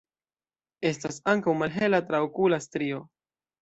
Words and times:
Estas 0.93 1.21
ankaŭ 1.35 1.57
malhela 1.61 2.03
traokula 2.11 2.63
strio. 2.71 3.09